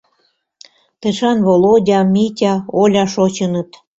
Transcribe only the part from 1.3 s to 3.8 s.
Володя, Митя, Оля шочыныт.